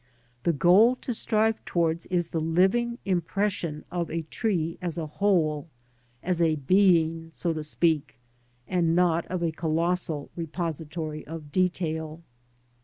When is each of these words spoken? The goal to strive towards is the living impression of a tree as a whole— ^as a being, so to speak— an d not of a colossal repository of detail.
The 0.41 0.51
goal 0.51 0.95
to 0.95 1.13
strive 1.13 1.63
towards 1.63 2.07
is 2.07 2.29
the 2.29 2.41
living 2.41 2.97
impression 3.05 3.85
of 3.91 4.09
a 4.09 4.23
tree 4.23 4.79
as 4.81 4.97
a 4.97 5.05
whole— 5.05 5.67
^as 6.25 6.41
a 6.43 6.55
being, 6.55 7.29
so 7.31 7.53
to 7.53 7.61
speak— 7.61 8.17
an 8.67 8.81
d 8.85 8.89
not 8.93 9.27
of 9.27 9.43
a 9.43 9.51
colossal 9.51 10.31
repository 10.35 11.23
of 11.27 11.51
detail. 11.51 12.23